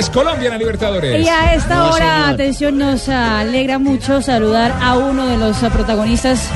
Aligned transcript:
es 0.00 0.08
Colombia 0.10 0.46
en 0.46 0.52
la 0.52 0.58
Libertadores. 0.58 1.24
Y 1.24 1.28
a 1.28 1.54
esta 1.54 1.74
No, 1.76 1.90
hora, 1.90 1.94
señor. 1.96 2.34
atención, 2.34 2.78
nos 2.78 3.08
alegra 3.08 3.78
mucho 3.78 4.22
saludar 4.22 4.72
a 4.80 4.96
uno 4.96 5.26
de 5.26 5.36
los 5.36 5.58
protagonistas 5.58 6.48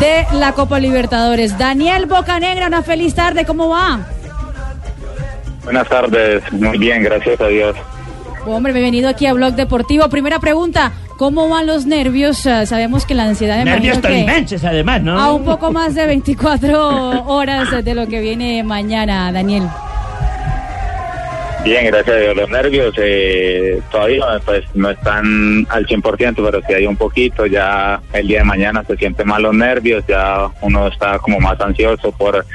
de 0.00 0.26
la 0.36 0.52
Copa 0.52 0.80
Libertadores. 0.80 1.56
Daniel 1.56 2.06
Bocanegra, 2.06 2.66
una 2.66 2.82
feliz 2.82 3.14
tarde, 3.14 3.44
¿cómo 3.44 3.68
va? 3.68 4.00
Buenas 5.62 5.88
tardes, 5.88 6.42
muy 6.52 6.78
bien, 6.78 7.02
gracias 7.04 7.40
a 7.40 7.46
Dios. 7.46 7.76
Hombre, 8.46 8.72
bienvenido 8.72 9.08
aquí 9.08 9.26
a 9.26 9.34
Blog 9.34 9.54
Deportivo. 9.54 10.08
Primera 10.08 10.38
pregunta, 10.40 10.92
¿cómo 11.16 11.48
van 11.48 11.66
los 11.66 11.86
nervios? 11.86 12.44
Ah, 12.46 12.64
sabemos 12.66 13.04
que 13.04 13.14
la 13.14 13.24
ansiedad 13.24 13.62
Nervios 13.64 14.00
tolimenses, 14.00 14.64
además, 14.64 15.02
¿no? 15.02 15.18
a 15.20 15.32
un 15.32 15.44
poco 15.44 15.70
más 15.70 15.94
de 15.94 16.06
24 16.06 17.24
horas 17.26 17.84
de 17.84 17.94
lo 17.94 18.06
que 18.08 18.20
viene 18.20 18.62
mañana, 18.64 19.30
Daniel. 19.30 19.64
Bien, 21.68 21.84
gracias 21.84 22.16
a 22.16 22.18
Dios. 22.20 22.34
Los 22.34 22.48
nervios 22.48 22.94
eh, 22.96 23.78
todavía 23.90 24.24
pues, 24.42 24.64
no 24.74 24.88
están 24.88 25.66
al 25.68 25.86
100%, 25.86 26.34
pero 26.36 26.62
sí 26.66 26.72
hay 26.72 26.86
un 26.86 26.96
poquito. 26.96 27.44
Ya 27.44 28.00
el 28.14 28.26
día 28.26 28.38
de 28.38 28.44
mañana 28.46 28.82
se 28.84 28.96
sienten 28.96 29.28
más 29.28 29.38
los 29.38 29.54
nervios, 29.54 30.02
ya 30.08 30.48
uno 30.62 30.88
está 30.88 31.18
como 31.18 31.38
más 31.40 31.60
ansioso 31.60 32.10
por, 32.12 32.46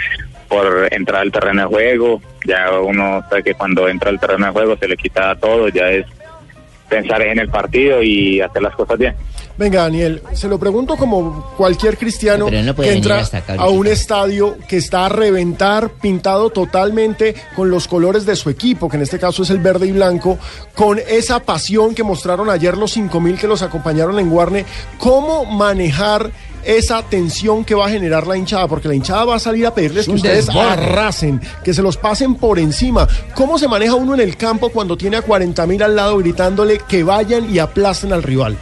por 0.48 0.88
entrar 0.92 1.22
al 1.22 1.32
terreno 1.32 1.62
de 1.62 1.68
juego. 1.68 2.22
Ya 2.48 2.72
uno 2.72 3.24
sabe 3.30 3.44
que 3.44 3.54
cuando 3.54 3.88
entra 3.88 4.10
al 4.10 4.20
terreno 4.20 4.48
de 4.48 4.52
juego 4.52 4.78
se 4.78 4.88
le 4.88 4.98
quita 4.98 5.36
todo, 5.36 5.70
ya 5.70 5.92
es 5.92 6.08
pensar 6.90 7.22
en 7.22 7.40
el 7.40 7.50
partido 7.50 8.04
y 8.04 8.42
hacer 8.42 8.62
las 8.62 8.76
cosas 8.76 8.98
bien. 8.98 9.16
Venga, 9.58 9.84
Daniel, 9.84 10.22
se 10.34 10.48
lo 10.48 10.60
pregunto 10.60 10.96
como 10.96 11.54
cualquier 11.56 11.98
cristiano 11.98 12.50
no 12.50 12.76
que 12.76 12.92
entra 12.92 13.20
acá 13.20 13.56
a 13.58 13.70
un 13.70 13.86
estadio 13.86 14.58
que 14.68 14.78
está 14.78 15.06
a 15.06 15.10
reventar, 15.10 15.92
pintado 16.02 16.50
totalmente 16.50 17.36
con 17.56 17.70
los 17.70 17.88
colores 17.88 18.26
de 18.26 18.36
su 18.36 18.50
equipo, 18.50 18.90
que 18.90 18.98
en 18.98 19.04
este 19.04 19.20
caso 19.20 19.44
es 19.44 19.52
el 19.52 19.60
verde 19.60 19.88
y 19.88 19.92
blanco, 19.92 20.40
con 20.74 21.00
esa 21.08 21.40
pasión 21.40 21.94
que 21.94 22.04
mostraron 22.04 22.50
ayer 22.50 22.78
los 22.78 22.94
5000 22.94 23.38
que 23.38 23.48
los 23.48 23.62
acompañaron 23.62 24.18
en 24.20 24.30
Guarne. 24.30 24.66
¿Cómo 24.98 25.46
manejar 25.46 26.32
esa 26.66 27.04
tensión 27.04 27.64
que 27.66 27.76
va 27.76 27.88
a 27.88 27.90
generar 27.90 28.28
la 28.28 28.38
hinchada? 28.38 28.68
Porque 28.68 28.88
la 28.88 28.96
hinchada 28.96 29.26
va 29.26 29.36
a 29.36 29.40
salir 29.40 29.66
a 29.66 29.74
pedirles 29.74 30.02
Es 30.02 30.08
que 30.08 30.16
ustedes 30.16 30.50
arrasen, 30.50 31.42
que 31.64 31.74
se 31.74 31.82
los 31.82 31.98
pasen 31.98 32.36
por 32.36 32.60
encima. 32.60 33.08
¿Cómo 33.36 33.58
se 33.58 33.68
maneja 33.68 33.96
uno 33.96 34.14
en 34.14 34.22
el 34.22 34.38
campo 34.38 34.70
cuando 34.70 34.98
tiene 34.98 35.18
a 35.18 35.22
40 35.22 35.66
mil 35.68 35.84
al 35.84 35.96
lado 35.96 36.18
gritándole 36.18 36.80
que 36.88 37.04
vayan 37.04 37.54
y 37.54 37.60
aplasten 37.60 38.14
al 38.14 38.24
rival? 38.24 38.58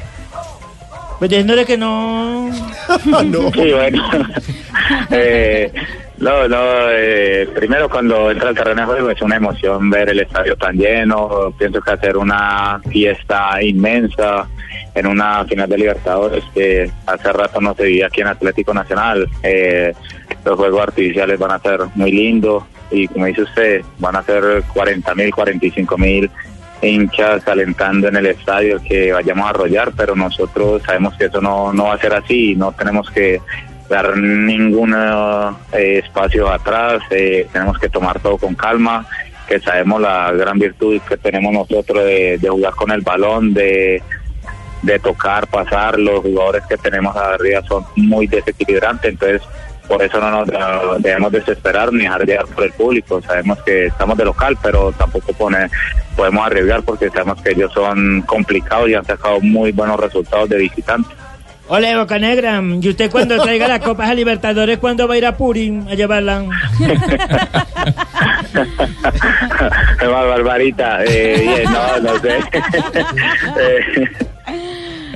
Pues 1.20 1.30
diciéndole 1.30 1.66
que 1.66 1.78
no. 1.78 2.50
no. 3.06 3.52
Sí, 3.52 3.72
bueno. 3.72 4.10
eh, 5.12 5.72
no, 6.18 6.48
no, 6.48 6.58
eh, 6.90 7.48
primero 7.54 7.90
cuando 7.90 8.30
entra 8.32 8.50
al 8.50 8.56
terreno 8.56 8.82
de 8.82 8.88
juego 8.88 9.10
es 9.10 9.22
una 9.22 9.38
emoción 9.38 9.90
ver 9.90 10.10
el 10.10 10.20
estadio 10.20 10.56
tan 10.56 10.78
lleno. 10.78 11.54
Pienso 11.58 11.82
que 11.82 11.92
hacer 11.92 12.18
una 12.18 12.80
fiesta 12.90 13.62
inmensa 13.62 14.48
en 14.94 15.08
una 15.08 15.46
final 15.46 15.70
de 15.70 15.78
Libertadores 15.78 16.44
que 16.54 16.92
hace 17.06 17.32
rato 17.32 17.62
no 17.62 17.74
se 17.74 17.84
veía 17.84 18.08
aquí 18.08 18.22
en 18.22 18.28
Atlético 18.28 18.74
Nacional. 18.74 19.28
Eh, 19.44 19.94
los 20.44 20.58
juegos 20.58 20.82
artificiales 20.82 21.40
van 21.40 21.52
a 21.52 21.60
ser 21.60 21.82
muy 21.96 22.12
lindos 22.12 22.64
y 22.90 23.08
como 23.08 23.26
dice 23.26 23.44
usted, 23.44 23.82
van 24.00 24.16
a 24.16 24.24
ser 24.24 24.64
40 24.74 25.16
mil, 25.16 25.34
45 25.34 25.98
mil 25.98 26.30
hinchas 26.82 27.48
alentando 27.48 28.08
en 28.08 28.16
el 28.16 28.26
estadio 28.26 28.82
que 28.84 29.14
vayamos 29.14 29.46
a 29.46 29.50
arrollar, 29.52 29.92
pero 29.96 30.16
nosotros 30.16 30.82
sabemos 30.84 31.16
que 31.16 31.26
eso 31.26 31.40
no, 31.40 31.72
no 31.72 31.86
va 31.86 31.94
a 31.94 32.00
ser 32.00 32.14
así, 32.14 32.56
no 32.56 32.72
tenemos 32.72 33.10
que 33.12 33.40
dar 33.88 34.18
ningún 34.18 34.96
eh, 35.74 36.02
espacio 36.04 36.50
atrás, 36.50 37.04
eh, 37.12 37.48
tenemos 37.52 37.78
que 37.78 37.90
tomar 37.90 38.20
todo 38.20 38.38
con 38.38 38.56
calma, 38.56 39.06
que 39.48 39.60
sabemos 39.60 40.02
la 40.02 40.32
gran 40.32 40.58
virtud 40.58 41.00
que 41.08 41.18
tenemos 41.18 41.54
nosotros 41.54 42.04
de, 42.06 42.38
de 42.40 42.50
jugar 42.50 42.74
con 42.74 42.92
el 42.92 43.02
balón, 43.02 43.54
de, 43.54 44.02
de 44.82 45.00
tocar, 45.00 45.48
pasar, 45.48 46.00
los 46.00 46.22
jugadores 46.22 46.64
que 46.68 46.78
tenemos 46.78 47.16
arriba 47.16 47.62
son 47.68 47.86
muy 47.96 48.28
desequilibrantes, 48.28 49.12
entonces 49.12 49.42
por 49.88 50.02
eso 50.02 50.20
no 50.20 50.32
nos 50.32 50.48
debemos 51.02 51.32
desesperar 51.32 51.92
ni 51.92 52.04
dejar 52.04 52.26
llegar 52.26 52.46
por 52.46 52.64
el 52.64 52.72
público. 52.72 53.22
Sabemos 53.22 53.62
que 53.64 53.88
estamos 53.88 54.18
de 54.18 54.24
local, 54.24 54.58
pero 54.62 54.94
tampoco 54.94 55.34
pone, 55.34 55.70
podemos 56.16 56.46
arriesgar 56.46 56.82
porque 56.84 57.10
sabemos 57.10 57.42
que 57.42 57.52
ellos 57.52 57.74
son 57.74 58.22
complicados 58.22 58.90
y 58.90 58.94
han 58.94 59.04
sacado 59.04 59.42
muy 59.42 59.74
buenos 59.74 60.00
resultados 60.00 60.48
de 60.48 60.60
visitantes. 60.60 61.12
Ole, 61.68 61.96
Boca 61.96 62.20
Negra, 62.20 62.62
¿y 62.82 62.90
usted 62.90 63.10
cuando 63.10 63.42
traiga 63.42 63.68
la 63.68 63.80
Copa 63.80 64.08
a 64.08 64.14
Libertadores, 64.14 64.78
cuándo 64.78 65.08
va 65.08 65.14
a 65.14 65.18
ir 65.18 65.26
a 65.26 65.38
Purim 65.38 65.88
a 65.88 65.96
llevarla? 65.96 66.44
Barbarita, 70.02 71.04
eh, 71.06 71.64
no, 71.66 72.00
no 72.00 72.20
sé. 72.20 72.40
Eh, 73.58 74.10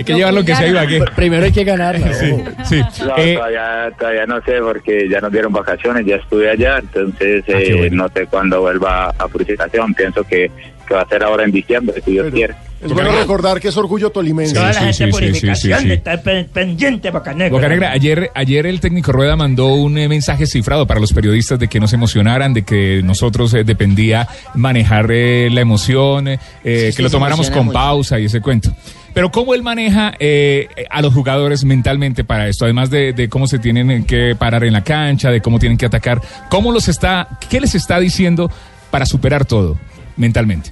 Que 0.06 0.14
llevar 0.14 0.34
lo 0.34 0.44
que 0.46 0.56
se 0.56 0.70
iba, 0.70 0.86
¿qué? 0.88 1.04
Primero 1.16 1.46
hay 1.46 1.52
que 1.52 1.64
ganarla. 1.64 2.14
Sí, 2.14 2.32
sí. 2.64 2.80
No, 3.06 3.18
Eh, 3.18 3.36
todavía, 3.36 3.92
todavía 3.98 4.26
no 4.26 4.42
sé 4.44 4.60
porque 4.62 5.08
ya 5.10 5.20
nos 5.22 5.32
dieron 5.32 5.52
vacaciones, 5.52 6.06
ya 6.06 6.16
estuve 6.18 6.50
allá, 6.50 6.78
entonces 6.80 7.44
Ah, 7.48 7.52
eh, 7.60 7.76
bueno. 7.78 8.04
no 8.04 8.10
sé 8.14 8.26
cuándo 8.28 8.62
vuelva 8.62 9.10
a 9.10 9.28
purificación. 9.28 9.94
Pienso 9.94 10.24
que, 10.24 10.50
que 10.88 10.94
va 10.94 11.02
a 11.02 11.08
ser 11.08 11.24
ahora 11.24 11.44
en 11.44 11.52
diciembre, 11.52 12.02
si 12.06 12.12
Dios 12.12 12.32
quiere. 12.32 12.54
Es 12.84 12.92
bueno 12.92 13.12
recordar 13.18 13.60
que 13.60 13.70
es 13.70 13.78
orgullo 13.78 14.12
tolimense. 14.12 14.54
Toda 14.54 14.68
la 14.68 14.74
sí, 14.74 14.80
gente 14.80 14.94
sí, 14.94 15.04
de 15.06 15.12
sí, 15.12 15.16
sí, 15.16 15.18
purificación 15.32 15.80
sí, 15.80 15.86
sí. 15.88 15.94
está 15.94 16.22
pe- 16.22 16.44
pendiente, 16.54 17.10
Boca 17.10 17.34
Negra. 17.34 17.50
Boca 17.50 17.68
Negra, 17.70 17.92
ayer, 17.92 18.30
ayer 18.36 18.68
el 18.68 18.80
técnico 18.80 19.12
Rueda 19.12 19.36
mandó 19.36 19.68
un 19.74 19.98
eh, 19.98 20.08
mensaje 20.08 20.46
cifrado 20.46 20.86
para 20.86 21.00
los 21.00 21.12
periodistas 21.12 21.58
de 21.58 21.68
que 21.68 21.80
no 21.80 21.88
se 21.88 21.96
emocionaran, 21.96 22.54
de 22.54 22.64
que 22.64 23.02
nosotros 23.04 23.54
eh, 23.56 23.64
dependía 23.64 24.28
manejar 24.54 25.08
eh, 25.10 25.50
la 25.52 25.62
emoción, 25.62 26.28
eh, 26.28 26.38
Sí, 26.64 26.98
que 26.98 27.02
lo 27.04 27.10
tomáramos 27.10 27.50
con 27.50 27.66
mucho. 27.68 27.74
pausa 27.74 28.20
y 28.20 28.26
ese 28.26 28.40
cuento. 28.42 28.70
Pero 29.16 29.32
cómo 29.32 29.56
él 29.56 29.64
maneja 29.64 30.14
eh, 30.20 30.68
a 30.90 31.02
los 31.02 31.14
jugadores 31.14 31.64
mentalmente 31.64 32.26
para 32.26 32.50
esto, 32.50 32.66
además 32.66 32.90
de, 32.90 33.14
de 33.14 33.30
cómo 33.30 33.48
se 33.48 33.60
tienen 33.60 34.06
que 34.06 34.36
parar 34.38 34.66
en 34.66 34.74
la 34.74 34.84
cancha, 34.84 35.32
de 35.32 35.42
cómo 35.42 35.58
tienen 35.58 35.78
que 35.78 35.86
atacar, 35.86 36.22
cómo 36.50 36.74
los 36.74 36.90
está, 36.90 37.30
qué 37.50 37.62
les 37.62 37.76
está 37.76 37.98
diciendo 38.00 38.52
para 38.92 39.06
superar 39.06 39.46
todo 39.46 39.78
mentalmente. 40.18 40.72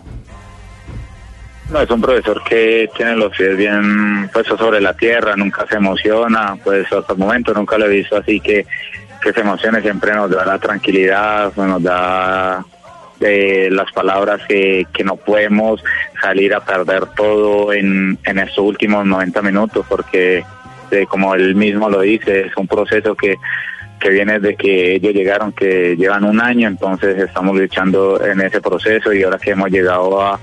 No, 1.72 1.80
es 1.80 1.90
un 1.90 2.02
profesor 2.02 2.44
que 2.44 2.90
tiene 2.98 3.16
los 3.16 3.36
pies 3.36 3.56
bien 3.56 4.30
puestos 4.34 4.60
sobre 4.60 4.82
la 4.82 4.94
tierra, 4.94 5.38
nunca 5.38 5.66
se 5.66 5.78
emociona, 5.78 6.58
pues 6.62 6.92
hasta 6.92 7.14
el 7.14 7.20
momento 7.20 7.54
nunca 7.54 7.78
lo 7.78 7.86
he 7.86 7.90
visto 7.90 8.18
así 8.18 8.42
que, 8.42 8.66
que 9.22 9.32
se 9.32 9.40
emocione, 9.40 9.82
siempre 9.82 10.14
nos 10.14 10.30
da 10.30 10.46
la 10.46 10.60
tranquilidad, 10.60 11.54
nos 11.56 11.82
da 11.82 12.66
eh, 13.20 13.70
las 13.72 13.92
palabras 13.92 14.42
que, 14.48 14.86
que 14.94 15.04
no 15.04 15.16
podemos 15.16 15.84
salir 16.22 16.54
a 16.54 16.62
perder 16.62 17.06
todo 17.16 17.74
en, 17.74 18.18
en 18.24 18.40
estos 18.40 18.60
últimos 18.60 19.06
90 19.06 19.42
minutos, 19.42 19.86
porque 19.88 20.44
eh, 20.92 21.06
como 21.08 21.36
él 21.36 21.56
mismo 21.56 21.90
lo 21.90 22.02
dice, 22.02 22.48
es 22.48 22.58
un 22.58 22.68
proceso 22.68 23.16
que 23.16 23.38
que 24.04 24.10
viene 24.10 24.38
de 24.38 24.56
que 24.56 24.96
ellos 24.96 25.14
llegaron, 25.14 25.54
que 25.54 25.96
llevan 25.96 26.26
un 26.26 26.42
año, 26.42 26.68
entonces 26.68 27.18
estamos 27.18 27.56
luchando 27.56 28.22
en 28.22 28.42
ese 28.42 28.60
proceso 28.60 29.14
y 29.14 29.24
ahora 29.24 29.38
que 29.38 29.52
hemos 29.52 29.72
llegado 29.72 30.22
a, 30.22 30.38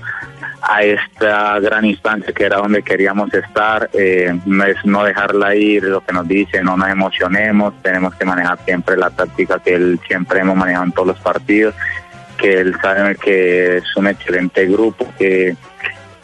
a 0.63 0.83
esta 0.83 1.59
gran 1.59 1.85
instancia 1.85 2.33
que 2.33 2.45
era 2.45 2.57
donde 2.57 2.81
queríamos 2.81 3.31
estar, 3.31 3.87
eh, 3.93 4.35
no 4.47 4.63
es 4.63 4.77
no 4.83 5.03
dejarla 5.03 5.55
ir, 5.55 5.83
lo 5.83 6.01
que 6.01 6.11
nos 6.11 6.27
dice, 6.27 6.63
no 6.63 6.75
nos 6.75 6.89
emocionemos, 6.89 7.73
tenemos 7.83 8.15
que 8.15 8.25
manejar 8.25 8.57
siempre 8.65 8.97
la 8.97 9.11
táctica 9.11 9.59
que 9.59 9.75
él 9.75 9.99
siempre 10.07 10.39
hemos 10.39 10.57
manejado 10.57 10.85
en 10.85 10.91
todos 10.91 11.09
los 11.09 11.19
partidos, 11.19 11.75
que 12.41 12.59
él 12.59 12.75
sabe 12.81 13.15
que 13.15 13.77
es 13.77 13.83
un 13.95 14.07
excelente 14.07 14.65
grupo, 14.65 15.07
que 15.17 15.55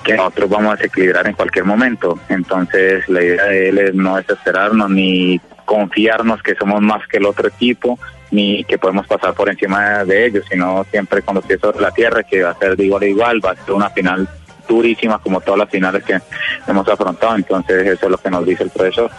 que 0.07 0.15
nosotros 0.15 0.49
vamos 0.49 0.73
a 0.73 0.75
desequilibrar 0.77 1.27
en 1.27 1.33
cualquier 1.33 1.65
momento. 1.65 2.17
Entonces, 2.29 3.07
la 3.09 3.21
idea 3.21 3.43
de 3.43 3.69
él 3.69 3.77
es 3.77 3.93
no 3.93 4.15
desesperarnos 4.15 4.89
ni 4.89 5.39
confiarnos 5.65 6.41
que 6.41 6.55
somos 6.55 6.81
más 6.81 7.05
que 7.07 7.17
el 7.17 7.25
otro 7.25 7.49
equipo, 7.49 7.99
ni 8.31 8.63
que 8.63 8.77
podemos 8.77 9.05
pasar 9.05 9.33
por 9.33 9.49
encima 9.49 10.05
de 10.05 10.25
ellos, 10.25 10.45
sino 10.49 10.85
siempre 10.89 11.21
con 11.21 11.35
los 11.35 11.45
pies 11.45 11.59
sobre 11.59 11.81
la 11.81 11.91
tierra, 11.91 12.23
que 12.23 12.41
va 12.41 12.51
a 12.51 12.57
ser 12.57 12.77
de 12.77 12.85
igual 12.85 13.03
a 13.03 13.07
igual, 13.07 13.45
va 13.45 13.51
a 13.51 13.65
ser 13.65 13.73
una 13.73 13.89
final 13.89 14.27
durísima 14.67 15.19
como 15.19 15.41
todas 15.41 15.59
las 15.59 15.69
finales 15.69 16.03
que 16.05 16.19
hemos 16.67 16.87
afrontado. 16.87 17.35
Entonces, 17.35 17.85
eso 17.85 18.05
es 18.05 18.11
lo 18.11 18.17
que 18.17 18.29
nos 18.29 18.45
dice 18.45 18.63
el 18.63 18.69
profesor. 18.69 19.11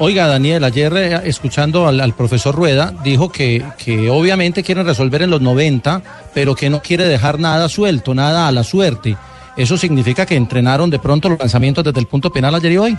Oiga, 0.00 0.28
Daniel, 0.28 0.62
ayer 0.62 0.92
eh, 0.96 1.20
escuchando 1.24 1.88
al, 1.88 2.00
al 2.00 2.14
profesor 2.14 2.54
Rueda, 2.54 2.92
dijo 3.02 3.32
que, 3.32 3.64
que 3.84 4.08
obviamente 4.10 4.62
quieren 4.62 4.86
resolver 4.86 5.22
en 5.22 5.30
los 5.30 5.40
90, 5.40 6.02
pero 6.32 6.54
que 6.54 6.70
no 6.70 6.80
quiere 6.80 7.04
dejar 7.04 7.40
nada 7.40 7.68
suelto, 7.68 8.14
nada 8.14 8.46
a 8.46 8.52
la 8.52 8.62
suerte. 8.62 9.16
¿Eso 9.56 9.76
significa 9.76 10.24
que 10.24 10.36
entrenaron 10.36 10.88
de 10.88 11.00
pronto 11.00 11.28
los 11.28 11.40
lanzamientos 11.40 11.82
desde 11.82 11.98
el 11.98 12.06
punto 12.06 12.30
penal 12.30 12.54
ayer 12.54 12.72
y 12.72 12.78
hoy? 12.78 12.98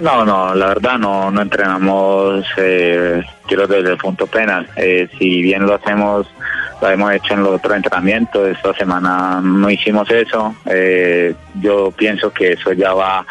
No, 0.00 0.24
no, 0.24 0.54
la 0.54 0.66
verdad 0.68 0.98
no, 0.98 1.30
no 1.30 1.42
entrenamos 1.42 2.44
eh, 2.56 3.22
tiros 3.46 3.68
desde 3.68 3.90
el 3.90 3.98
punto 3.98 4.26
penal. 4.26 4.66
Eh, 4.76 5.08
si 5.18 5.42
bien 5.42 5.66
lo 5.66 5.74
hacemos, 5.74 6.26
lo 6.80 6.90
hemos 6.90 7.12
hecho 7.12 7.34
en 7.34 7.42
los 7.42 7.52
otros 7.56 7.76
entrenamientos, 7.76 8.48
esta 8.48 8.72
semana 8.74 9.40
no 9.42 9.70
hicimos 9.70 10.10
eso. 10.10 10.56
Eh, 10.66 11.34
yo 11.60 11.90
pienso 11.90 12.32
que 12.32 12.54
eso 12.54 12.72
ya 12.72 12.94
va, 12.94 13.26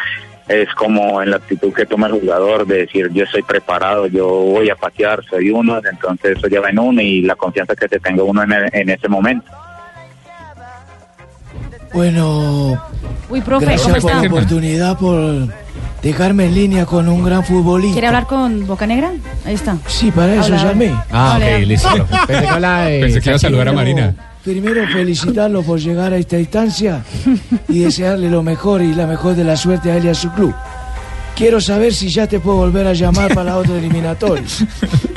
es 0.51 0.73
como 0.75 1.21
en 1.21 1.29
la 1.31 1.37
actitud 1.37 1.73
que 1.73 1.85
toma 1.85 2.07
el 2.07 2.13
jugador 2.13 2.65
de 2.67 2.79
decir 2.79 3.09
yo 3.13 3.23
estoy 3.23 3.41
preparado, 3.43 4.07
yo 4.07 4.27
voy 4.27 4.69
a 4.69 4.75
patear, 4.75 5.23
soy 5.29 5.49
uno, 5.49 5.79
entonces 5.89 6.37
eso 6.37 6.47
ya 6.47 6.59
va 6.61 6.69
en 6.69 6.79
uno 6.79 7.01
y 7.01 7.21
la 7.21 7.35
confianza 7.35 7.75
que 7.75 7.87
se 7.87 7.99
tenga 7.99 8.23
uno 8.23 8.43
en, 8.43 8.51
el- 8.51 8.69
en 8.73 8.89
ese 8.89 9.07
momento. 9.07 9.49
Bueno, 11.93 12.81
Uy, 13.29 13.41
profe, 13.41 13.65
¿cómo 13.65 13.75
gracias 13.77 14.01
por 14.01 14.11
está? 14.11 14.21
la 14.21 14.27
oportunidad, 14.29 14.97
por 14.97 15.47
dejarme 16.01 16.45
en 16.45 16.55
línea 16.55 16.85
con 16.85 17.09
un 17.09 17.23
gran 17.23 17.43
futbolista. 17.43 17.93
¿Quiere 17.93 18.07
hablar 18.07 18.27
con 18.27 18.65
Boca 18.65 18.87
Negra? 18.87 19.11
Ahí 19.45 19.55
está. 19.55 19.75
Sí, 19.87 20.09
para 20.11 20.33
eso 20.35 20.43
Habla. 20.53 20.63
llamé. 20.63 20.93
Ah, 21.11 21.37
ok, 21.37 21.67
listo. 21.67 21.89
Pensé 22.27 22.45
que 22.47 22.99
Pensé 23.01 23.21
que 23.21 23.29
iba 23.29 23.35
a 23.35 23.39
saludar 23.39 23.67
a 23.67 23.73
Marina. 23.73 24.15
Primero 24.43 24.87
felicitarlo 24.87 25.61
por 25.61 25.79
llegar 25.79 26.13
a 26.13 26.17
esta 26.17 26.39
instancia 26.39 27.03
y 27.69 27.79
desearle 27.79 28.29
lo 28.29 28.41
mejor 28.41 28.81
y 28.81 28.93
la 28.93 29.05
mejor 29.05 29.35
de 29.35 29.43
la 29.43 29.55
suerte 29.55 29.91
a 29.91 29.97
él 29.97 30.05
y 30.05 30.09
a 30.09 30.15
su 30.15 30.31
club. 30.31 30.53
Quiero 31.35 31.61
saber 31.61 31.93
si 31.93 32.09
ya 32.09 32.27
te 32.27 32.39
puedo 32.39 32.57
volver 32.57 32.87
a 32.87 32.93
llamar 32.93 33.33
para 33.33 33.51
la 33.51 33.57
otra 33.57 33.77
eliminatoria. 33.77 34.43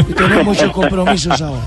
Y 0.08 0.12
tenés 0.12 0.44
muchos 0.44 0.70
compromisos 0.72 1.40
ahora. 1.40 1.62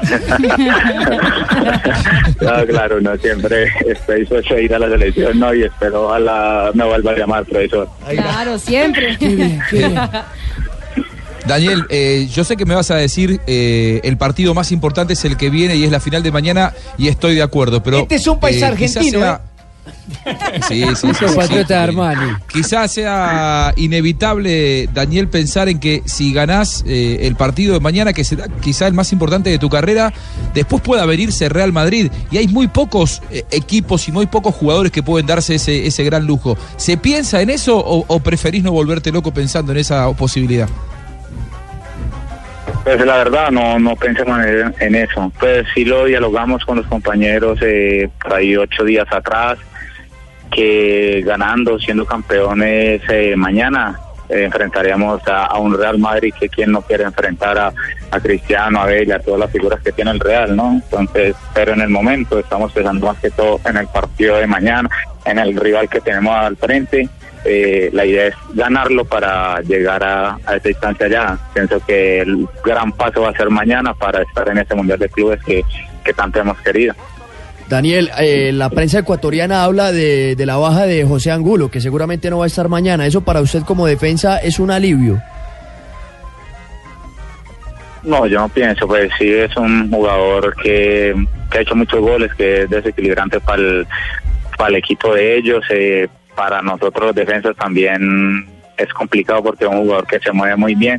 No, 2.40 2.66
claro, 2.66 3.00
no 3.00 3.16
siempre 3.18 3.70
estoy 3.86 4.20
dispuesto 4.20 4.54
a 4.54 4.60
ir 4.60 4.74
a 4.74 4.78
la 4.78 4.88
selección, 4.88 5.38
no, 5.38 5.54
y 5.54 5.62
espero 5.62 6.06
ojalá 6.06 6.70
me 6.74 6.84
vuelva 6.84 7.12
a 7.12 7.16
llamar, 7.16 7.44
profesor. 7.44 7.88
Claro, 8.08 8.58
siempre. 8.58 9.16
Qué 9.18 9.28
bien, 9.28 9.60
qué 9.70 9.76
bien. 9.76 9.94
Daniel, 11.50 11.84
eh, 11.90 12.28
yo 12.32 12.44
sé 12.44 12.56
que 12.56 12.64
me 12.64 12.74
vas 12.74 12.90
a 12.90 12.96
decir 12.96 13.40
eh, 13.46 14.00
el 14.04 14.16
partido 14.16 14.54
más 14.54 14.72
importante 14.72 15.12
es 15.14 15.24
el 15.24 15.36
que 15.36 15.50
viene 15.50 15.74
y 15.76 15.84
es 15.84 15.90
la 15.90 16.00
final 16.00 16.22
de 16.22 16.30
mañana 16.32 16.72
y 16.96 17.08
estoy 17.08 17.34
de 17.34 17.42
acuerdo, 17.42 17.82
pero 17.82 17.98
Este 18.00 18.14
es 18.14 18.26
un 18.26 18.38
país 18.40 18.56
quizás 18.56 18.70
argentino, 18.70 19.18
sea- 19.20 19.40
Sí, 20.68 20.84
sí, 21.00 21.08
sí. 21.18 21.24
Quizás 22.52 22.92
sea 22.92 23.72
inevitable, 23.76 24.88
Daniel, 24.92 25.28
pensar 25.28 25.68
en 25.68 25.78
que 25.78 26.02
si 26.04 26.32
ganás 26.32 26.84
eh, 26.86 27.20
el 27.22 27.36
partido 27.36 27.74
de 27.74 27.80
mañana, 27.80 28.12
que 28.12 28.24
será 28.24 28.46
quizá 28.60 28.86
el 28.86 28.92
más 28.92 29.12
importante 29.12 29.50
de 29.50 29.58
tu 29.58 29.68
carrera, 29.68 30.12
después 30.54 30.82
pueda 30.82 31.06
venirse 31.06 31.48
Real 31.48 31.72
Madrid. 31.72 32.10
Y 32.30 32.36
hay 32.38 32.48
muy 32.48 32.68
pocos 32.68 33.22
eh, 33.30 33.44
equipos 33.50 34.06
y 34.08 34.12
muy 34.12 34.26
pocos 34.26 34.54
jugadores 34.54 34.92
que 34.92 35.02
pueden 35.02 35.26
darse 35.26 35.54
ese, 35.56 35.86
ese 35.86 36.04
gran 36.04 36.26
lujo. 36.26 36.56
¿Se 36.76 36.96
piensa 36.96 37.40
en 37.40 37.50
eso 37.50 37.78
o, 37.78 38.04
o 38.06 38.20
preferís 38.20 38.62
no 38.62 38.72
volverte 38.72 39.10
loco 39.12 39.32
pensando 39.32 39.72
en 39.72 39.78
esa 39.78 40.10
posibilidad? 40.12 40.68
Pues 42.84 43.04
la 43.04 43.18
verdad 43.18 43.50
no 43.50 43.78
no 43.78 43.94
pensemos 43.94 44.38
en, 44.44 44.74
en 44.80 44.94
eso. 44.94 45.30
Pues 45.38 45.66
sí 45.74 45.84
lo 45.84 46.06
dialogamos 46.06 46.64
con 46.64 46.78
los 46.78 46.86
compañeros 46.86 47.58
eh, 47.62 48.08
por 48.22 48.34
ahí 48.34 48.56
ocho 48.56 48.84
días 48.84 49.06
atrás, 49.10 49.58
que 50.50 51.22
ganando, 51.24 51.78
siendo 51.78 52.06
campeones 52.06 53.02
eh, 53.08 53.34
mañana, 53.36 54.00
eh, 54.28 54.44
enfrentaríamos 54.44 55.20
a, 55.26 55.58
un 55.58 55.76
Real 55.76 55.98
Madrid 55.98 56.32
que 56.38 56.48
quien 56.48 56.72
no 56.72 56.82
quiere 56.82 57.04
enfrentar 57.04 57.58
a, 57.58 57.72
a 58.10 58.20
Cristiano, 58.20 58.80
a 58.80 58.84
Bale, 58.86 59.12
a 59.12 59.18
todas 59.20 59.40
las 59.40 59.50
figuras 59.50 59.80
que 59.80 59.92
tiene 59.92 60.12
el 60.12 60.20
Real, 60.20 60.56
¿no? 60.56 60.72
Entonces, 60.72 61.36
pero 61.52 61.72
en 61.72 61.82
el 61.82 61.90
momento 61.90 62.38
estamos 62.38 62.72
pensando 62.72 63.06
más 63.06 63.18
que 63.18 63.30
todo 63.30 63.60
en 63.66 63.76
el 63.76 63.88
partido 63.88 64.36
de 64.36 64.46
mañana, 64.46 64.88
en 65.24 65.38
el 65.38 65.54
rival 65.56 65.88
que 65.88 66.00
tenemos 66.00 66.34
al 66.34 66.56
frente. 66.56 67.08
Eh, 67.44 67.88
la 67.92 68.04
idea 68.04 68.26
es 68.26 68.34
ganarlo 68.52 69.04
para 69.04 69.60
llegar 69.62 70.04
a, 70.04 70.38
a 70.44 70.56
esa 70.56 70.68
instancia 70.68 71.08
ya. 71.08 71.38
Pienso 71.54 71.80
que 71.86 72.20
el 72.20 72.46
gran 72.64 72.92
paso 72.92 73.22
va 73.22 73.30
a 73.30 73.36
ser 73.36 73.48
mañana 73.48 73.94
para 73.94 74.22
estar 74.22 74.48
en 74.48 74.58
ese 74.58 74.74
Mundial 74.74 74.98
de 74.98 75.08
Clubes 75.08 75.40
que, 75.44 75.62
que 76.04 76.12
tanto 76.12 76.38
hemos 76.40 76.60
querido. 76.60 76.94
Daniel, 77.68 78.10
eh, 78.18 78.50
la 78.52 78.68
prensa 78.68 78.98
ecuatoriana 78.98 79.62
habla 79.64 79.92
de, 79.92 80.34
de 80.34 80.44
la 80.46 80.56
baja 80.56 80.86
de 80.86 81.04
José 81.04 81.30
Angulo, 81.30 81.70
que 81.70 81.80
seguramente 81.80 82.28
no 82.28 82.38
va 82.38 82.44
a 82.44 82.48
estar 82.48 82.68
mañana. 82.68 83.06
¿Eso 83.06 83.20
para 83.20 83.40
usted 83.40 83.62
como 83.62 83.86
defensa 83.86 84.38
es 84.38 84.58
un 84.58 84.70
alivio? 84.72 85.22
No, 88.02 88.26
yo 88.26 88.40
no 88.40 88.48
pienso, 88.48 88.88
pues 88.88 89.10
sí 89.18 89.30
es 89.30 89.54
un 89.56 89.90
jugador 89.90 90.54
que, 90.62 91.14
que 91.50 91.58
ha 91.58 91.60
hecho 91.60 91.76
muchos 91.76 92.00
goles, 92.00 92.32
que 92.34 92.62
es 92.62 92.70
desequilibrante 92.70 93.38
para 93.40 93.60
el, 93.62 93.86
para 94.56 94.70
el 94.70 94.76
equipo 94.76 95.14
de 95.14 95.36
ellos. 95.36 95.62
eh, 95.70 96.08
para 96.40 96.62
nosotros 96.62 97.04
los 97.04 97.14
defensas 97.14 97.54
también 97.54 98.48
es 98.78 98.90
complicado 98.94 99.42
porque 99.42 99.66
es 99.66 99.70
un 99.70 99.82
jugador 99.82 100.06
que 100.06 100.18
se 100.20 100.32
mueve 100.32 100.56
muy 100.56 100.74
bien, 100.74 100.98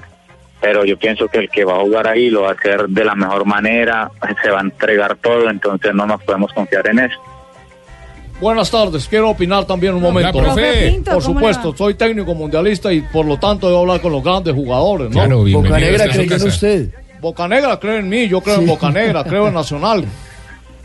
pero 0.61 0.85
yo 0.85 0.99
pienso 0.99 1.27
que 1.29 1.39
el 1.39 1.49
que 1.49 1.65
va 1.65 1.77
a 1.77 1.79
jugar 1.79 2.07
ahí 2.07 2.29
lo 2.29 2.43
va 2.43 2.49
a 2.49 2.51
hacer 2.51 2.88
de 2.88 3.03
la 3.03 3.15
mejor 3.15 3.43
manera, 3.47 4.11
se 4.43 4.51
va 4.51 4.59
a 4.59 4.61
entregar 4.61 5.15
todo, 5.15 5.49
entonces 5.49 5.95
no 5.95 6.05
nos 6.05 6.21
podemos 6.21 6.53
confiar 6.53 6.88
en 6.89 6.99
eso. 6.99 7.19
Buenas 8.39 8.69
tardes, 8.69 9.07
quiero 9.07 9.31
opinar 9.31 9.65
también 9.65 9.95
un 9.95 10.03
momento. 10.03 10.38
Hola, 10.38 10.53
profe. 10.53 10.61
Profe 10.61 10.91
Pinto, 10.91 11.11
Por 11.11 11.23
¿cómo 11.23 11.39
le 11.39 11.53
supuesto, 11.53 11.75
soy 11.75 11.95
técnico 11.95 12.35
mundialista 12.35 12.93
y 12.93 13.01
por 13.01 13.25
lo 13.25 13.38
tanto 13.38 13.67
debo 13.67 13.79
hablar 13.79 13.99
con 13.99 14.11
los 14.11 14.23
grandes 14.23 14.53
jugadores, 14.53 15.09
¿no? 15.09 15.13
Claro. 15.13 15.43
Bocanegra 15.43 16.07
creyó 16.07 16.35
en 16.35 16.43
usted. 16.43 16.89
Bocanegra 17.19 17.79
cree 17.79 17.97
en 17.97 18.09
mí, 18.09 18.27
yo 18.27 18.41
creo 18.41 18.57
en 18.57 18.67
Bocanegra, 18.67 19.23
creo 19.23 19.47
en 19.47 19.55
Nacional. 19.55 20.05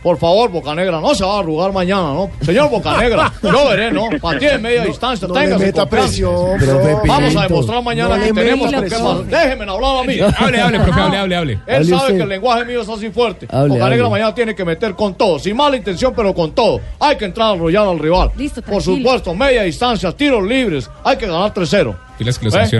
Por 0.06 0.18
favor, 0.18 0.48
Bocanegra, 0.52 1.00
no 1.00 1.16
se 1.16 1.24
va 1.24 1.34
a 1.34 1.38
arrugar 1.40 1.72
mañana, 1.72 2.12
¿no? 2.14 2.30
Señor 2.40 2.70
Bocanegra, 2.70 3.32
yo 3.42 3.68
veré, 3.68 3.90
¿no? 3.90 4.08
Partida 4.22 4.52
de 4.52 4.58
media 4.58 4.84
distancia, 4.84 5.26
No 5.26 5.34
téngase 5.34 5.64
meta 5.66 5.84
presión. 5.88 6.60
Vamos 7.04 7.34
a 7.34 7.42
demostrar 7.42 7.82
mañana 7.82 8.16
No 8.16 8.22
que 8.22 8.32
tenemos 8.32 8.70
con 8.70 8.82
qué 8.84 8.88
presión. 8.88 9.18
más. 9.18 9.26
Déjeme 9.28 9.64
hablar 9.68 9.96
a 9.96 10.06
mí. 10.06 10.14
Hable, 10.20 10.60
hable, 10.60 10.78
profe, 10.78 11.00
hable, 11.00 11.16
hable, 11.18 11.34
hable. 11.36 11.52
Él 11.54 11.74
Hable 11.74 11.86
sabe 11.86 11.96
usted. 12.02 12.16
que 12.18 12.22
el 12.22 12.28
lenguaje 12.28 12.64
mío 12.66 12.82
es 12.82 12.88
así 12.88 13.10
fuerte. 13.10 13.48
Hable, 13.50 13.68
Bocanegra 13.70 14.04
hable. 14.06 14.10
mañana 14.10 14.32
tiene 14.32 14.54
que 14.54 14.64
meter 14.64 14.94
con 14.94 15.16
todo, 15.16 15.40
sin 15.40 15.56
mala 15.56 15.76
intención, 15.76 16.12
pero 16.14 16.32
con 16.32 16.52
todo. 16.52 16.80
Hay 17.00 17.16
que 17.16 17.24
entrar 17.24 17.48
a 17.48 17.52
arrollar 17.54 17.88
al 17.88 17.98
rival. 17.98 18.30
Listo, 18.36 18.62
Por 18.62 18.80
supuesto, 18.80 19.34
media 19.34 19.64
distancia, 19.64 20.12
tiros 20.12 20.44
libres. 20.46 20.88
Hay 21.02 21.16
que 21.16 21.26
ganar 21.26 21.52
3-0. 21.52 21.96
Pilas 22.16 22.38
que 22.38 22.46
lo 22.48 22.56
¿Eh? 22.56 22.62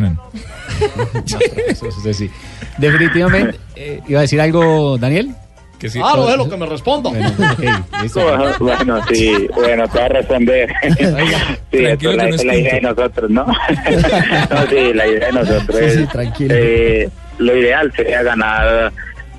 eso 1.73 2.13
sí. 2.15 2.31
Definitivamente, 2.79 3.59
eh, 3.75 4.01
¿iba 4.07 4.21
a 4.21 4.23
decir 4.23 4.41
algo, 4.41 4.97
Daniel? 4.97 5.35
Que 5.79 5.91
sí. 5.91 5.99
Claro, 5.99 6.31
es 6.31 6.37
lo 6.39 6.49
que 6.49 6.57
me 6.57 6.67
responda. 6.67 7.11
Bueno, 7.11 7.29
ok, 7.29 7.65
listo. 8.03 8.23
Bueno, 8.23 8.55
bueno, 8.61 9.01
sí, 9.09 9.49
bueno, 9.55 9.89
te 9.89 9.99
voy 9.99 10.03
a 10.03 10.09
responder. 10.09 10.73
sí, 10.83 11.85
esto 11.85 12.11
es 12.11 12.17
la, 12.17 12.29
no 12.29 12.35
es 12.35 12.45
la 12.45 12.57
idea 12.57 12.75
de 12.77 12.81
nosotros, 12.81 13.31
¿no? 13.31 13.47
no, 14.51 14.67
sí, 14.69 14.93
la 14.95 15.07
idea 15.07 15.27
de 15.27 15.33
nosotros 15.33 15.79
Sí, 15.79 15.85
es, 15.85 15.95
sí, 15.95 16.07
tranquilo. 16.07 16.55
eh, 16.57 17.11
lo 17.39 17.57
ideal 17.57 17.93
sería 17.95 18.23
ganar 18.23 18.93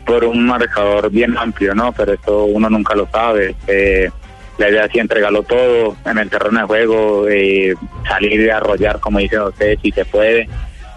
por 0.05 0.23
un 0.23 0.45
marcador 0.45 1.09
bien 1.09 1.35
amplio, 1.37 1.73
¿no? 1.73 1.91
Pero 1.91 2.13
esto 2.13 2.45
uno 2.45 2.69
nunca 2.69 2.95
lo 2.95 3.07
sabe. 3.07 3.55
Eh, 3.67 4.09
la 4.57 4.69
idea 4.69 4.85
es 4.85 4.91
sí 4.91 4.99
entregarlo 4.99 5.43
todo 5.43 5.95
en 6.05 6.17
el 6.17 6.29
terreno 6.29 6.59
de 6.61 6.65
juego, 6.65 7.27
eh, 7.29 7.73
salir 8.07 8.39
y 8.39 8.49
arrollar, 8.49 8.99
como 8.99 9.19
dicen 9.19 9.41
ustedes, 9.41 9.79
si 9.81 9.91
se 9.91 10.05
puede, 10.05 10.47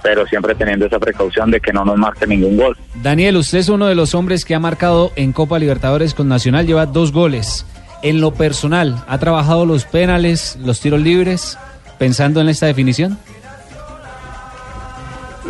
pero 0.03 0.27
siempre 0.27 0.55
teniendo 0.55 0.87
esa 0.87 0.99
precaución 0.99 1.51
de 1.51 1.61
que 1.61 1.73
no 1.73 1.85
nos 1.85 1.97
marque 1.97 2.27
ningún 2.27 2.57
gol. 2.57 2.77
Daniel, 3.03 3.37
usted 3.37 3.59
es 3.59 3.69
uno 3.69 3.87
de 3.87 3.95
los 3.95 4.15
hombres 4.15 4.45
que 4.45 4.55
ha 4.55 4.61
marcado 4.61 5.13
en 5.17 5.33
Copa 5.33 5.59
Libertadores 5.59 6.15
con 6.15 6.29
Nacional, 6.29 6.67
lleva 6.67 6.87
dos 6.87 7.13
goles. 7.13 7.67
En 8.03 8.21
lo 8.21 8.33
personal, 8.33 9.05
¿ha 9.09 9.19
trabajado 9.19 9.67
los 9.67 9.85
penales, 9.85 10.59
los 10.65 10.81
tiros 10.81 11.01
libres, 11.01 11.59
pensando 11.99 12.41
en 12.41 12.49
esta 12.49 12.67
definición? 12.67 13.19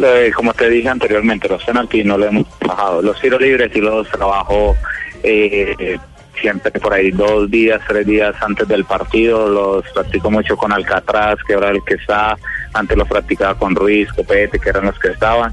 Eh, 0.02 0.32
como 0.34 0.52
te 0.54 0.68
dije 0.70 0.88
anteriormente, 0.88 1.48
los 1.48 1.62
penaltis 1.62 2.04
no 2.04 2.18
lo 2.18 2.26
hemos 2.26 2.58
trabajado. 2.58 3.02
Los 3.02 3.20
tiros 3.20 3.40
libres 3.40 3.70
sí 3.72 3.80
los 3.80 4.08
trabajo 4.08 4.76
eh, 5.22 5.98
siempre 6.40 6.72
por 6.72 6.94
ahí 6.94 7.10
dos 7.10 7.50
días, 7.50 7.80
tres 7.86 8.06
días 8.06 8.34
antes 8.40 8.66
del 8.66 8.84
partido. 8.84 9.48
Los 9.48 9.84
practico 9.92 10.30
mucho 10.30 10.56
con 10.56 10.72
Alcatraz, 10.72 11.36
que 11.46 11.52
era 11.54 11.70
el 11.70 11.82
que 11.84 11.94
está. 11.94 12.36
Antes 12.72 12.96
los 12.96 13.08
practicaba 13.08 13.54
con 13.54 13.74
Ruiz, 13.74 14.12
Copete, 14.12 14.58
que 14.58 14.68
eran 14.68 14.86
los 14.86 14.98
que 14.98 15.08
estaban. 15.08 15.52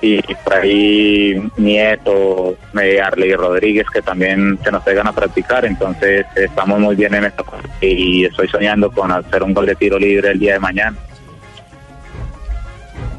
Y 0.00 0.20
por 0.44 0.54
ahí 0.54 1.50
Nieto, 1.56 2.56
eh, 2.80 3.00
Arley 3.00 3.34
Rodríguez, 3.34 3.86
que 3.90 4.02
también 4.02 4.58
se 4.62 4.70
nos 4.70 4.82
pegan 4.82 5.06
a 5.06 5.12
practicar. 5.12 5.64
Entonces 5.64 6.26
estamos 6.34 6.78
muy 6.78 6.94
bien 6.94 7.14
en 7.14 7.24
esta 7.24 7.44
y 7.80 8.24
estoy 8.24 8.48
soñando 8.48 8.90
con 8.90 9.10
hacer 9.10 9.42
un 9.42 9.54
gol 9.54 9.66
de 9.66 9.74
tiro 9.74 9.98
libre 9.98 10.30
el 10.30 10.38
día 10.38 10.54
de 10.54 10.60
mañana. 10.60 10.96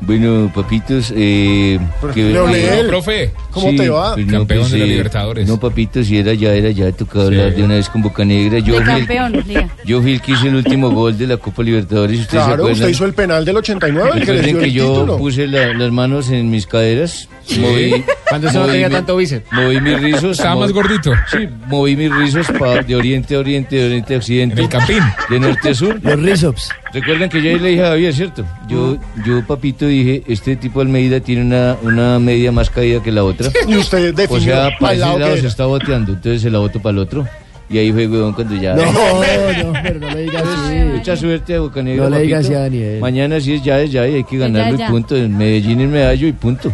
Bueno, 0.08 0.50
papitos, 0.56 1.12
eh, 1.14 1.78
que- 2.14 2.24
No, 2.32 2.46
profe. 2.88 3.32
¿cómo 3.52 3.72
Sí, 3.72 3.76
te 3.76 3.90
va? 3.90 4.14
pues 4.16 4.26
Campeón 4.26 4.72
de 4.72 4.78
la 4.78 4.86
eh, 4.86 4.88
Libertadores. 4.88 5.48
No, 5.50 5.60
papito, 5.60 6.02
si 6.02 6.18
era 6.18 6.34
ya, 6.34 6.54
era 6.54 6.72
ya, 6.72 6.90
tocaba 6.94 7.26
hablar 7.26 7.54
de 7.54 7.62
una 7.62 7.76
vez 7.76 7.90
con 7.90 8.02
Bocanegra. 8.02 8.60
Yo 8.60 8.80
De 8.80 8.86
fui, 8.86 8.94
el, 8.94 9.00
campeón, 9.00 9.44
diga. 9.46 9.70
yo 9.84 10.02
fui 10.02 10.14
el 10.14 10.22
que 10.22 10.32
hice 10.32 10.48
el 10.48 10.56
último 10.56 10.92
gol 10.92 11.18
de 11.18 11.28
la 11.28 11.36
Copa 11.36 11.62
Libertadores. 11.62 12.22
¿Ustedes 12.22 12.42
se 12.42 12.48
Claro, 12.48 12.54
acuerdan? 12.64 12.74
usted 12.74 12.88
hizo 12.88 13.06
el 13.06 13.14
penal 13.14 13.44
del 13.44 13.58
89, 13.58 14.12
el 14.16 14.26
que 14.26 14.32
les 14.34 14.46
dio 14.46 14.60
que 14.60 14.66
el 14.66 14.72
yo 14.72 14.94
título. 14.94 15.18
puse 15.18 15.46
la- 15.46 15.74
las 15.74 15.92
manos 15.92 16.30
en 16.30 16.50
mis 16.50 16.66
caderas, 16.66 17.28
moví, 17.60 18.04
Cuando 18.30 18.48
usted 18.48 18.60
no 18.62 18.66
tenía 18.68 18.88
mi- 18.88 18.96
tanto 18.96 19.18
bíceps. 19.18 19.52
moví 19.52 19.82
mis 19.82 20.00
rizos. 20.02 20.38
Estaba 20.38 20.62
más 20.62 20.72
gordito. 20.72 21.12
Sí, 21.32 21.50
moví 21.68 21.98
mis 21.98 22.16
rizos 22.16 22.48
pa- 22.58 22.82
de 22.82 22.96
oriente 22.96 23.36
a 23.36 23.40
oriente, 23.40 23.76
de 23.76 23.86
oriente 23.88 24.16
a 24.16 24.18
occidente. 24.20 24.54
En 24.56 24.64
el 24.64 24.70
campín. 24.70 25.00
De 25.30 25.38
norte 25.40 25.70
a 25.70 25.74
sur. 25.74 26.00
Los 26.02 26.18
Rizops. 26.22 26.70
Recuerdan 26.94 27.30
que 27.30 27.42
yo 27.42 27.58
le 27.58 27.70
dije 27.70 27.84
a 27.84 27.90
Javier, 27.90 28.14
¿cierto? 28.14 28.46
Yo, 28.68 28.98
yo, 29.26 29.46
papito, 29.46 29.86
dije, 29.86 30.24
este 30.28 30.56
tipo 30.56 30.82
Almeida 30.82 31.20
tiene 31.20 31.42
una, 31.42 31.76
una 31.84 32.20
media 32.20 32.52
más 32.52 32.70
caída 32.70 33.02
que 33.04 33.12
la 33.12 33.24
otra. 33.24 33.50
Y 33.68 33.76
usted 33.76 34.14
definió 34.14 34.38
O 34.38 34.40
sea, 34.40 34.70
para 34.80 34.94
ese 34.94 35.02
lado 35.02 35.20
lado 35.20 35.38
se 35.38 35.48
está 35.48 35.66
boteando, 35.66 36.14
entonces 36.14 36.42
se 36.42 36.50
la 36.50 36.60
voto 36.60 36.82
para 36.82 36.94
el 36.94 37.00
otro. 37.00 37.28
Y 37.70 37.78
ahí 37.78 37.92
fue, 37.92 38.08
huevón, 38.08 38.32
cuando 38.34 38.56
ya... 38.56 38.76
No, 38.76 38.86
no, 38.92 39.74
pero 39.84 40.00
no 40.00 40.10
le 40.10 40.22
digas 40.22 40.44
así. 40.48 40.76
Mucha 40.76 41.18
suerte 41.18 41.56
a 41.56 41.60
Bocanegra, 41.60 42.06
No 42.10 42.16
le 42.16 42.22
digas 42.24 42.46
así 42.46 42.54
a 42.54 42.60
Daniel. 42.60 43.00
Mañana 43.02 43.42
sí 43.42 43.56
es 43.56 43.64
ya, 43.64 43.80
es 43.82 43.92
ya, 43.92 44.08
y 44.08 44.16
hay 44.16 44.24
que 44.24 44.38
ganarlo 44.38 44.78
ya, 44.78 44.88
y 44.88 44.90
punto. 44.90 45.18
En 45.18 45.38
Medellín, 45.38 45.82
en 45.82 45.92
medallo 45.92 46.28
y 46.28 46.32
punto. 46.32 46.72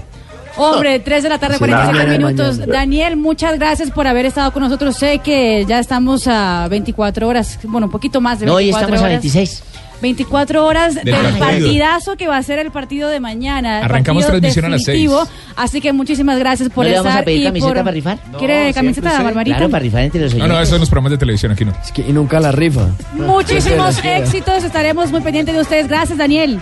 Hombre, 0.56 1.00
3 1.00 1.24
de 1.24 1.30
la 1.30 1.40
tarde, 1.40 1.56
Sí, 1.56 1.60
45 1.60 1.98
mañana, 1.98 2.18
minutos. 2.28 2.60
mañana. 2.60 2.74
Daniel, 2.74 3.18
muchas 3.18 3.58
gracias 3.58 3.90
por 3.90 4.06
haber 4.06 4.28
estado 4.28 4.52
con 4.54 4.62
nosotros. 4.62 4.96
Sé 4.96 5.18
que 5.18 5.66
ya 5.68 5.80
estamos 5.80 6.28
a 6.28 6.68
24 6.70 7.28
horas, 7.28 7.60
bueno, 7.64 7.88
un 7.88 7.92
poquito 7.92 8.22
más 8.22 8.40
de 8.40 8.46
No, 8.46 8.54
hoy 8.54 8.66
24 8.66 8.86
estamos 8.96 9.02
a 9.02 9.06
horas. 9.08 9.24
26. 9.24 9.64
24 10.04 10.64
horas 10.64 10.94
del, 10.94 11.06
Del 11.06 11.16
partido. 11.16 11.40
partidazo 11.48 12.16
que 12.16 12.28
va 12.28 12.38
a 12.38 12.44
ser 12.44 12.60
el 12.60 12.70
partido 12.70 13.10
de 13.10 13.20
mañana. 13.20 13.80
Arrancamos 13.80 14.26
transmisión 14.28 14.66
a 14.66 14.70
las 14.70 14.82
definitivo. 14.84 15.26
seis. 15.26 15.38
Así 15.56 15.82
que 15.82 15.92
muchísimas 15.94 16.38
gracias 16.38 16.70
por 16.70 16.86
¿No 16.86 16.92
le 16.92 16.98
estar. 16.98 17.06
vamos 17.06 17.22
a 17.22 17.26
pedir 17.26 17.42
y 17.42 17.46
camiseta 17.46 17.74
por- 17.74 17.84
para 17.84 17.92
rifar? 17.92 18.20
¿Quiere 18.38 18.74
camiseta, 18.74 19.24
Barbarita? 19.24 19.58
Claro, 19.58 19.72
para 19.72 19.82
rifar 19.82 20.02
entre 20.04 20.22
los 20.22 20.34
No, 20.34 20.38
oyentes. 20.44 20.56
no, 20.58 20.62
eso 20.62 20.76
en 20.76 20.80
los 20.82 20.90
programas 20.90 21.12
de 21.12 21.18
televisión 21.18 21.52
aquí 21.54 21.66
no. 21.66 21.72
Es 21.84 21.92
que 21.92 22.02
y 22.04 22.14
nunca 22.14 22.40
la 22.40 22.52
rifa. 22.52 22.90
Muchísimos 23.14 23.98
Que 24.02 24.08
la 24.10 24.18
éxitos. 24.20 24.64
Estaremos 24.64 25.10
muy 25.12 25.22
pendientes 25.22 25.56
de 25.56 25.62
ustedes. 25.62 25.88
Gracias, 25.88 26.18
Daniel. 26.18 26.60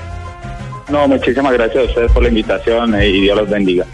No, 0.90 1.08
muchísimas 1.08 1.54
gracias 1.54 1.84
a 1.84 1.88
ustedes 1.88 2.12
por 2.12 2.22
la 2.24 2.30
invitación 2.30 2.96
eh, 2.96 3.08
y 3.10 3.22
Dios 3.22 3.38
los 3.38 3.50
bendiga. 3.50 3.86